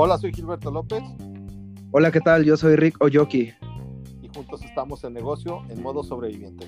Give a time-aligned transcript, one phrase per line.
[0.00, 1.02] Hola, soy Gilberto López.
[1.90, 2.44] Hola, ¿qué tal?
[2.44, 3.52] Yo soy Rick Oyoki.
[4.22, 6.66] Y juntos estamos en negocio en modo sobreviviente.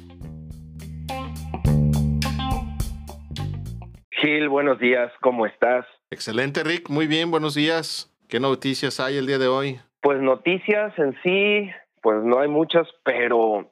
[4.11, 5.87] Gil, buenos días, ¿cómo estás?
[6.11, 8.13] Excelente, Rick, muy bien, buenos días.
[8.29, 9.81] ¿Qué noticias hay el día de hoy?
[10.03, 11.71] Pues noticias en sí,
[12.03, 13.71] pues no hay muchas, pero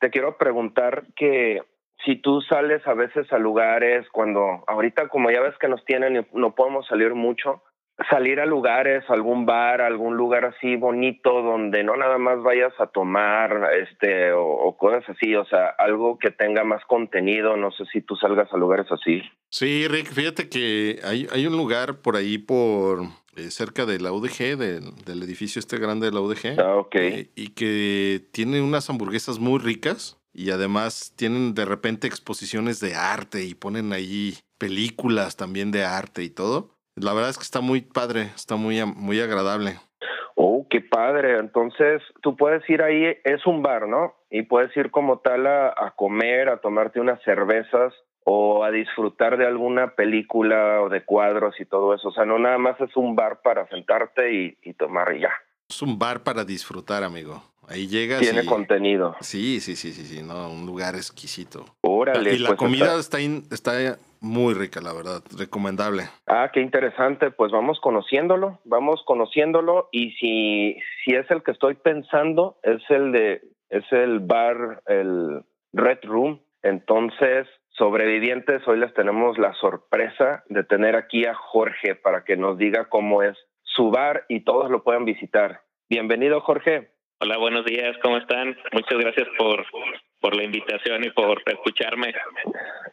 [0.00, 1.60] te quiero preguntar que
[2.04, 6.16] si tú sales a veces a lugares cuando ahorita como ya ves que nos tienen
[6.16, 7.62] y no podemos salir mucho,
[8.10, 12.86] salir a lugares, algún bar, algún lugar así bonito donde no nada más vayas a
[12.88, 18.00] tomar este o, cosas así, o sea, algo que tenga más contenido, no sé si
[18.00, 19.22] tú salgas a lugares así.
[19.50, 23.02] Sí, Rick, fíjate que hay, hay un lugar por ahí por
[23.36, 26.60] eh, cerca de la UDG, del edificio este grande de la UDG.
[26.60, 26.94] Ah, ok.
[26.96, 32.94] Eh, y que tiene unas hamburguesas muy ricas y además tienen de repente exposiciones de
[32.94, 36.70] arte y ponen ahí películas también de arte y todo.
[36.96, 39.78] La verdad es que está muy padre, está muy, muy agradable.
[40.34, 41.38] Oh, qué padre.
[41.38, 44.14] Entonces, tú puedes ir ahí, es un bar, ¿no?
[44.30, 47.92] Y puedes ir como tal a, comer, a tomarte unas cervezas
[48.24, 52.08] o a disfrutar de alguna película o de cuadros y todo eso.
[52.08, 55.32] O sea, no nada más es un bar para sentarte y, y tomar y ya.
[55.68, 57.42] Es un bar para disfrutar, amigo.
[57.68, 58.20] Ahí llegas.
[58.20, 59.16] Tiene contenido.
[59.20, 61.64] Sí, sí, sí, sí, sí, no, un lugar exquisito.
[61.80, 62.34] Órale.
[62.34, 66.04] Y la pues, comida está, está muy rica, la verdad, recomendable.
[66.26, 71.74] Ah, qué interesante, pues vamos conociéndolo, vamos conociéndolo y si, si es el que estoy
[71.74, 79.36] pensando, es el de, es el bar, el Red Room, entonces sobrevivientes, hoy les tenemos
[79.36, 83.36] la sorpresa de tener aquí a Jorge para que nos diga cómo es
[83.74, 85.62] su bar y todos lo puedan visitar.
[85.88, 86.90] Bienvenido, Jorge.
[87.20, 88.56] Hola, buenos días, ¿cómo están?
[88.72, 89.64] Muchas gracias por,
[90.20, 92.12] por la invitación y por escucharme.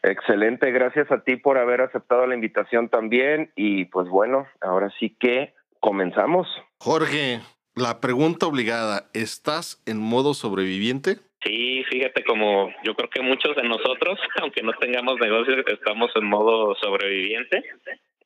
[0.03, 5.15] Excelente, gracias a ti por haber aceptado la invitación también y pues bueno, ahora sí
[5.19, 6.47] que comenzamos.
[6.79, 7.39] Jorge,
[7.75, 11.17] la pregunta obligada, ¿estás en modo sobreviviente?
[11.43, 16.25] Sí, fíjate como yo creo que muchos de nosotros, aunque no tengamos negocios, estamos en
[16.25, 17.63] modo sobreviviente,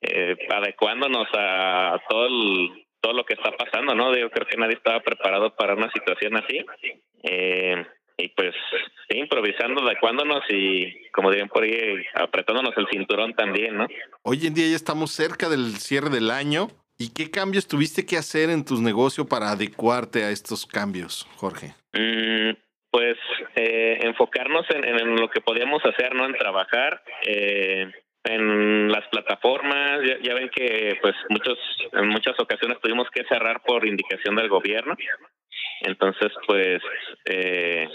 [0.01, 4.15] eh, adecuándonos a todo el todo lo que está pasando, ¿no?
[4.17, 6.65] Yo creo que nadie estaba preparado para una situación así.
[7.21, 7.85] Eh,
[8.17, 8.55] y pues
[9.09, 13.87] improvisando, adecuándonos y, como dirían por ahí, apretándonos el cinturón también, ¿no?
[14.23, 16.69] Hoy en día ya estamos cerca del cierre del año.
[16.97, 21.75] ¿Y qué cambios tuviste que hacer en tus negocios para adecuarte a estos cambios, Jorge?
[21.91, 22.55] Mm,
[22.89, 23.17] pues
[23.57, 26.25] eh, enfocarnos en, en, lo que podíamos hacer, ¿no?
[26.25, 27.91] En trabajar, eh,
[28.25, 31.57] en las plataformas, ya, ven que pues muchos
[31.93, 34.95] en muchas ocasiones tuvimos que cerrar por indicación del gobierno.
[35.81, 36.81] Entonces, pues
[37.25, 37.87] eh,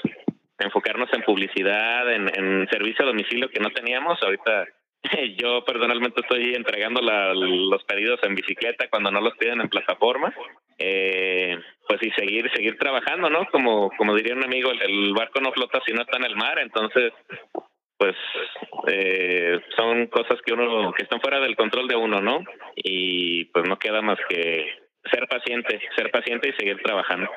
[0.59, 4.23] enfocarnos en publicidad, en, servicio a domicilio que no teníamos.
[4.23, 4.67] Ahorita
[5.39, 10.33] yo personalmente estoy entregando los pedidos en bicicleta cuando no los piden en plataforma.
[10.79, 13.45] Eh, pues y seguir seguir trabajando, ¿no?
[13.51, 16.59] Como como diría un amigo, el barco no flota si no está en el mar.
[16.59, 17.13] Entonces,
[18.01, 18.17] pues
[18.87, 22.43] eh, son cosas que uno que están fuera del control de uno, ¿no?
[22.75, 24.65] Y pues no queda más que
[25.13, 27.31] ser paciente, ser paciente y seguir trabajando.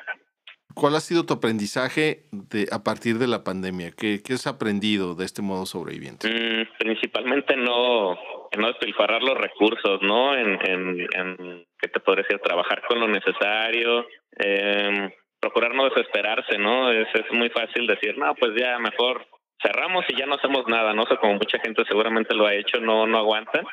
[0.74, 3.90] ¿Cuál ha sido tu aprendizaje de a partir de la pandemia?
[3.90, 6.28] ¿Qué, qué has aprendido de este modo sobreviviente?
[6.28, 8.14] Mm, principalmente no,
[8.56, 10.34] no despilfarrar los recursos, ¿no?
[10.34, 12.40] En, en, en ¿qué te podría decir?
[12.42, 14.06] Trabajar con lo necesario,
[14.38, 16.90] eh, procurar no desesperarse, ¿no?
[16.90, 19.26] Es, es muy fácil decir, no, pues ya mejor
[19.64, 22.80] cerramos y ya no hacemos nada, no sé, como mucha gente seguramente lo ha hecho,
[22.80, 23.64] no no aguantan.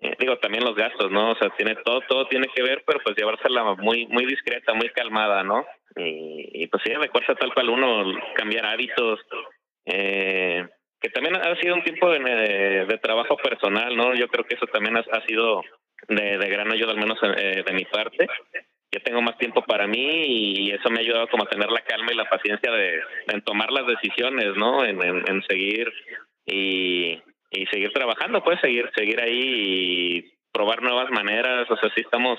[0.00, 1.32] Eh, digo, también los gastos, ¿no?
[1.32, 4.90] O sea, tiene todo todo tiene que ver, pero pues llevársela muy muy discreta, muy
[4.90, 5.64] calmada, ¿no?
[5.96, 9.20] Y, y pues sí, recuerda tal cual uno cambiar hábitos,
[9.86, 10.66] eh,
[11.00, 14.14] que también ha sido un tiempo de, de, trabajo personal, ¿no?
[14.14, 15.62] Yo creo que eso también ha, ha sido
[16.08, 18.26] de, de, gran ayuda, al menos eh, de mi parte
[18.94, 21.80] ya tengo más tiempo para mí y eso me ha ayudado como a tener la
[21.80, 24.84] calma y la paciencia de en tomar las decisiones, ¿no?
[24.84, 25.92] En, en, seguir
[26.46, 32.02] y, y seguir trabajando, pues seguir seguir ahí y probar nuevas maneras, o sea, sí
[32.02, 32.38] estamos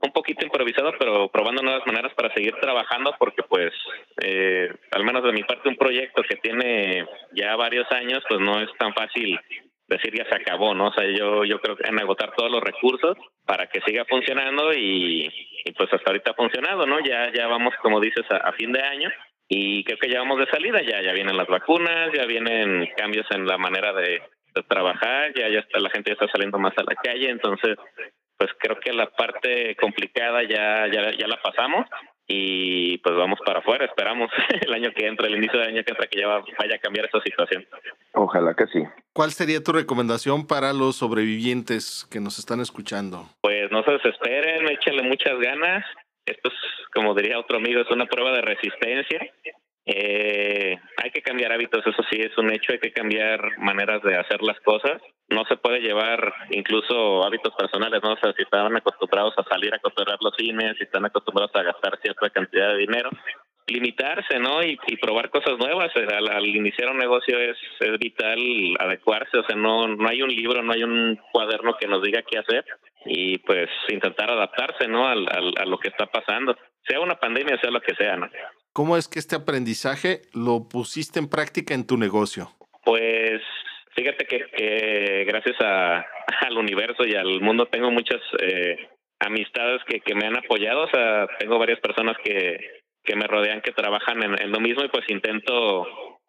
[0.00, 3.72] un poquito improvisados, pero probando nuevas maneras para seguir trabajando porque pues
[4.20, 8.60] eh, al menos de mi parte un proyecto que tiene ya varios años pues no
[8.60, 9.38] es tan fácil
[9.86, 10.88] decir ya se acabó, ¿no?
[10.88, 13.16] O sea, yo, yo creo que en agotar todos los recursos
[13.46, 15.30] para que siga funcionando y,
[15.76, 17.00] pues hasta ahorita ha funcionado, ¿no?
[17.00, 19.10] Ya, ya vamos, como dices, a, fin de año
[19.48, 23.26] y creo que ya vamos de salida, ya, ya vienen las vacunas, ya vienen cambios
[23.30, 24.22] en la manera de,
[24.68, 27.76] trabajar, ya, ya está, la gente ya está saliendo más a la calle, entonces
[28.36, 31.86] pues creo que la parte complicada ya, ya, ya la pasamos
[32.26, 34.30] y pues vamos para afuera, esperamos
[34.60, 37.06] el año que entra, el inicio del año que entra que ya vaya a cambiar
[37.06, 37.66] esta situación.
[38.14, 38.82] Ojalá que sí.
[39.12, 43.28] ¿Cuál sería tu recomendación para los sobrevivientes que nos están escuchando?
[43.40, 45.84] Pues no se desesperen, échenle muchas ganas.
[46.24, 46.54] Esto es,
[46.92, 49.20] como diría otro amigo, es una prueba de resistencia.
[49.86, 50.53] Eh,
[51.04, 54.40] hay que cambiar hábitos, eso sí es un hecho, hay que cambiar maneras de hacer
[54.42, 55.02] las cosas.
[55.28, 58.14] No se puede llevar incluso hábitos personales, ¿no?
[58.14, 61.62] O sea, si estaban acostumbrados a salir a cotorrear los cines, si están acostumbrados a
[61.62, 63.10] gastar cierta cantidad de dinero,
[63.66, 64.62] limitarse, ¿no?
[64.62, 65.92] Y, probar cosas nuevas.
[65.94, 68.38] Al, iniciar un negocio es, es, vital
[68.80, 72.22] adecuarse, o sea, no, no hay un libro, no hay un cuaderno que nos diga
[72.22, 72.64] qué hacer
[73.04, 75.06] y pues intentar adaptarse, ¿no?
[75.06, 76.56] Al, a lo que está pasando,
[76.88, 78.30] sea una pandemia, sea lo que sea, ¿no?
[78.74, 82.48] ¿Cómo es que este aprendizaje lo pusiste en práctica en tu negocio?
[82.84, 83.40] Pues
[83.94, 86.04] fíjate que, gracias a,
[86.40, 88.88] al universo y al mundo tengo muchas eh,
[89.20, 92.58] amistades que, que me han apoyado, o sea, tengo varias personas que,
[93.04, 95.86] que me rodean que trabajan en, lo mismo y pues intento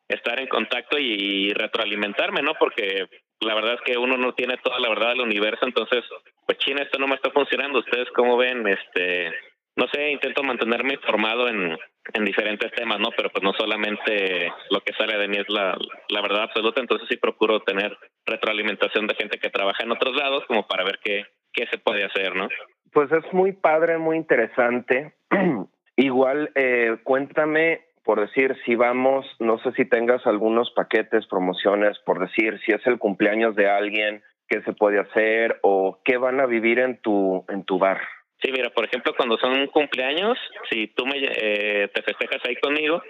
[0.07, 2.53] estar en contacto y, retroalimentarme, ¿no?
[2.59, 3.07] Porque
[3.39, 6.03] la verdad es que uno no tiene toda la verdad del universo, entonces,
[6.45, 7.80] pues China, esto no me está funcionando.
[7.80, 8.68] ¿Ustedes cómo ven?
[8.68, 9.33] Este,
[9.75, 11.77] no sé, intento mantenerme informado en,
[12.13, 13.10] en diferentes temas, ¿no?
[13.16, 15.77] Pero pues no solamente lo que sale de mí es la,
[16.10, 20.45] la verdad absoluta, entonces sí procuro tener retroalimentación de gente que trabaja en otros lados
[20.48, 22.48] como para ver qué, qué se puede hacer, ¿no?
[22.94, 25.16] Pues es muy padre, muy interesante.
[25.98, 32.19] Igual, eh, cuéntame, por decir, si vamos, no sé si tengas algunos paquetes, promociones, por
[32.19, 36.45] decir, si es el cumpleaños de alguien, qué se puede hacer o qué van a
[36.45, 38.00] vivir en tu, en tu bar.
[38.45, 40.38] Sí, mira, por ejemplo, cuando son cumpleaños,
[40.69, 43.01] si tú me, eh, te festejas ahí conmigo,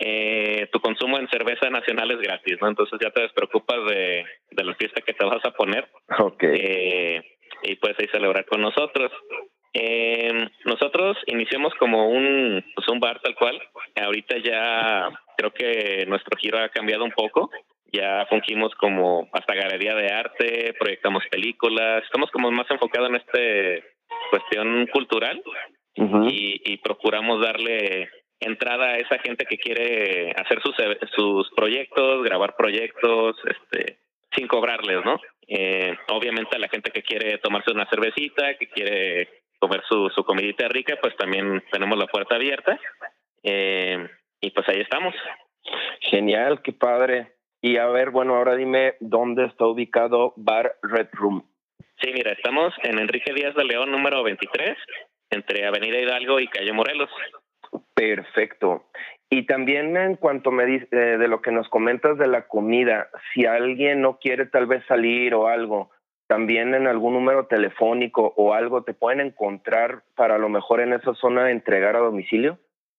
[0.00, 2.68] eh, tu consumo en cerveza nacional es gratis, ¿no?
[2.68, 5.86] Entonces ya te despreocupas de, de la fiesta que te vas a poner.
[6.18, 6.42] Ok.
[6.42, 7.22] Eh,
[7.62, 9.12] y puedes ahí celebrar con nosotros.
[9.74, 13.62] Eh, nosotros iniciamos como un, pues un bar tal cual.
[13.94, 17.48] Ahorita ya creo que nuestro giro ha cambiado un poco.
[17.92, 22.02] Ya fungimos como hasta galería de arte, proyectamos películas.
[22.04, 23.86] Estamos como más enfocados en esta
[24.30, 25.42] cuestión cultural
[25.94, 28.08] y, y procuramos darle
[28.40, 30.74] entrada a esa gente que quiere hacer sus,
[31.14, 33.98] sus proyectos, grabar proyectos, este,
[34.34, 35.20] sin cobrarles, ¿no?
[35.46, 39.28] Eh, obviamente a la gente que quiere tomarse una cervecita, que quiere
[39.58, 42.78] comer su, su comidita rica, pues también tenemos la puerta abierta.
[43.42, 44.08] Eh,
[44.40, 45.14] y pues ahí estamos.
[46.00, 47.34] Genial, qué padre.
[47.60, 51.46] Y a ver, bueno, ahora dime dónde está ubicado Bar Red Room.
[52.02, 54.76] Sí, mira, estamos en Enrique Díaz de León, número 23,
[55.30, 57.10] entre Avenida Hidalgo y Calle Morelos.
[57.94, 58.86] Perfecto.
[59.28, 63.10] Y también en cuanto me dice eh, de lo que nos comentas de la comida,
[63.32, 65.90] si alguien no quiere tal vez salir o algo,
[66.26, 70.92] también en algún número telefónico o algo te pueden encontrar para a lo mejor en
[70.92, 72.58] esa zona de entregar a domicilio?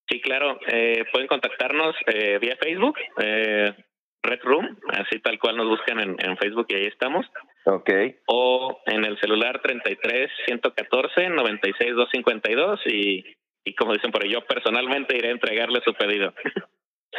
[0.10, 0.60] Sí, claro.
[0.68, 3.74] Eh, pueden contactarnos eh, vía Facebook, eh,
[4.22, 7.26] Red Room, así tal cual nos buscan en, en, Facebook y ahí estamos.
[7.66, 7.90] Ok.
[8.28, 13.24] O en el celular 33 114 96 252 y,
[13.64, 16.34] y como dicen por ahí, yo personalmente iré a entregarle su pedido.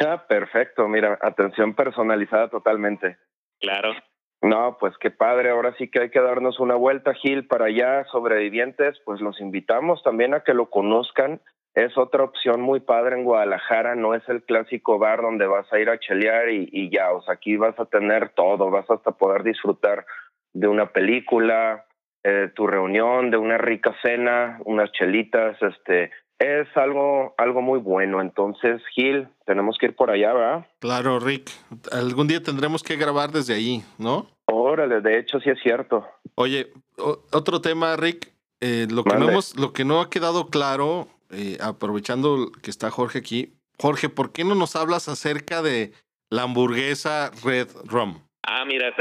[0.05, 0.87] Ah, perfecto.
[0.87, 3.17] Mira, atención personalizada totalmente.
[3.59, 3.93] Claro.
[4.41, 8.03] No, pues qué padre, ahora sí que hay que darnos una vuelta, Gil, para allá,
[8.11, 11.39] sobrevivientes, pues los invitamos también a que lo conozcan.
[11.75, 15.79] Es otra opción muy padre en Guadalajara, no es el clásico bar donde vas a
[15.79, 19.11] ir a chelear y, y ya, o sea, aquí vas a tener todo, vas hasta
[19.11, 20.05] poder disfrutar
[20.53, 21.85] de una película,
[22.23, 28.21] eh, tu reunión, de una rica cena, unas chelitas, este, es algo, algo muy bueno.
[28.21, 30.65] Entonces, Gil, tenemos que ir por allá, ¿verdad?
[30.79, 31.49] Claro, Rick.
[31.91, 34.27] Algún día tendremos que grabar desde ahí, ¿no?
[34.45, 36.05] Órale, de hecho sí es cierto.
[36.35, 38.31] Oye, otro tema, Rick.
[38.61, 42.89] Eh, lo, que no hemos, lo que no ha quedado claro, eh, aprovechando que está
[42.91, 43.53] Jorge aquí.
[43.77, 45.91] Jorge, ¿por qué no nos hablas acerca de
[46.29, 48.19] la hamburguesa Red Rum?
[48.43, 48.93] Ah, mira,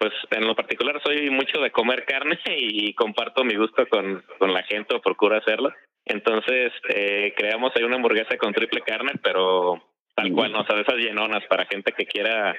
[0.00, 4.52] pues en lo particular soy mucho de comer carne y comparto mi gusto con, con
[4.54, 5.72] la gente o procuro hacerlo.
[6.06, 10.62] Entonces, eh, creamos ahí una hamburguesa con triple carne, pero tal cual, ¿no?
[10.62, 12.56] O sea, de esas llenonas para gente que quiera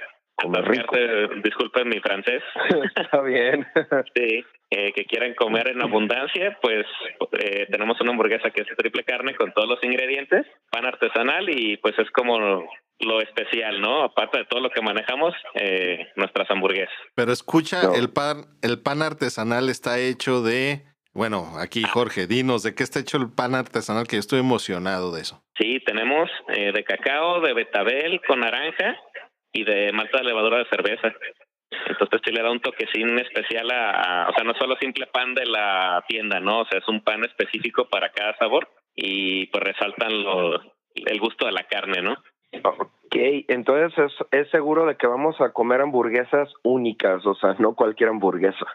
[1.43, 2.43] disculpen mi francés.
[2.95, 3.65] Está bien.
[4.15, 6.85] sí, eh, que quieran comer en abundancia, pues
[7.39, 11.77] eh, tenemos una hamburguesa que es triple carne con todos los ingredientes, pan artesanal y
[11.77, 12.67] pues es como
[12.99, 14.03] lo especial, ¿no?
[14.03, 16.93] Aparte de todo lo que manejamos, eh, nuestras hamburguesas.
[17.15, 20.83] Pero escucha, el pan, el pan artesanal está hecho de
[21.13, 25.11] bueno, aquí Jorge, dinos de qué está hecho el pan artesanal, que yo estoy emocionado
[25.11, 25.43] de eso.
[25.59, 28.97] Sí, tenemos eh, de cacao, de betabel con naranja
[29.53, 31.13] y de malta de levadura de cerveza.
[31.87, 35.45] Entonces sí le da un toquecín especial a, o sea, no solo simple pan de
[35.45, 36.61] la tienda, ¿no?
[36.61, 40.61] O sea, es un pan específico para cada sabor y pues resaltan lo,
[40.93, 42.17] el gusto de la carne, ¿no?
[42.63, 43.15] Ok,
[43.47, 48.09] entonces es, es seguro de que vamos a comer hamburguesas únicas, o sea, no cualquier
[48.09, 48.65] hamburguesa.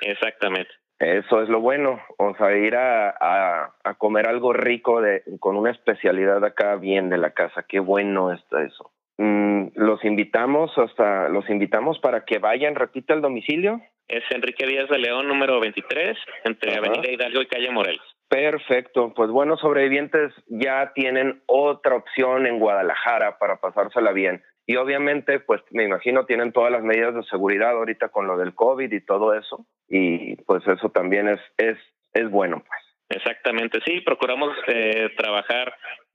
[0.00, 0.70] Exactamente.
[0.98, 5.56] Eso es lo bueno, o sea, ir a, a, a, comer algo rico de, con
[5.56, 7.64] una especialidad acá bien de la casa.
[7.66, 8.92] Qué bueno está eso.
[9.18, 13.80] Mm, los invitamos hasta, los invitamos para que vayan, repita el domicilio.
[14.08, 16.80] Es Enrique Díaz de León, número 23, entre Ajá.
[16.80, 18.04] Avenida Hidalgo y Calle Morelos.
[18.28, 24.42] Perfecto, pues bueno, sobrevivientes ya tienen otra opción en Guadalajara para pasársela bien.
[24.66, 28.54] Y obviamente, pues me imagino tienen todas las medidas de seguridad ahorita con lo del
[28.54, 29.66] COVID y todo eso.
[29.88, 31.78] Y pues eso también es, es,
[32.14, 32.83] es bueno, pues.
[33.08, 35.74] Exactamente, sí, procuramos eh, trabajar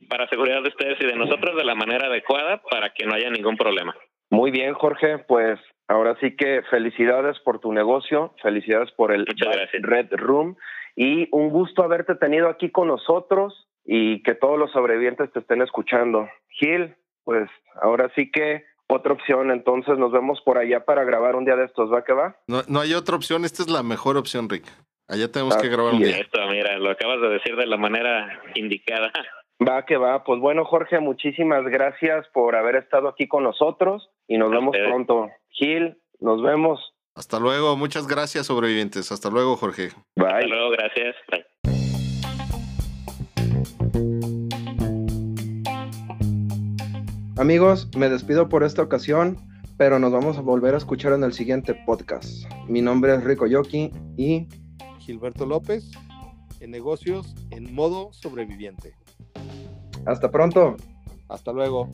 [0.09, 3.29] para seguridad de ustedes y de nosotros de la manera adecuada para que no haya
[3.29, 3.95] ningún problema.
[4.31, 9.25] Muy bien, Jorge, pues ahora sí que felicidades por tu negocio, felicidades por el.
[9.25, 10.55] Red Room
[10.95, 15.61] y un gusto haberte tenido aquí con nosotros y que todos los sobrevivientes te estén
[15.61, 16.27] escuchando.
[16.49, 17.49] Gil, pues
[17.81, 21.65] ahora sí que otra opción, entonces nos vemos por allá para grabar un día de
[21.65, 22.35] estos, ¿va que va?
[22.47, 24.65] No, no hay otra opción, esta es la mejor opción, Rick.
[25.07, 26.19] Allá tenemos que grabar un día.
[26.19, 29.11] Esto, mira, lo acabas de decir de la manera indicada.
[29.67, 34.37] Va que va, pues bueno Jorge, muchísimas gracias por haber estado aquí con nosotros y
[34.37, 34.87] nos A vemos ustedes.
[34.87, 35.29] pronto.
[35.49, 36.93] Gil, nos vemos.
[37.15, 39.11] Hasta luego, muchas gracias, sobrevivientes.
[39.11, 39.87] Hasta luego, Jorge.
[39.87, 40.47] Hasta Bye.
[40.47, 41.15] luego, gracias.
[41.29, 41.45] Bye.
[47.37, 49.37] Amigos, me despido por esta ocasión,
[49.77, 52.45] pero nos vamos a volver a escuchar en el siguiente podcast.
[52.67, 54.47] Mi nombre es Rico Yoki y
[54.99, 55.89] Gilberto López,
[56.59, 58.93] en negocios en modo sobreviviente.
[60.05, 60.75] hasta pronto.
[61.27, 61.89] Hasta luego.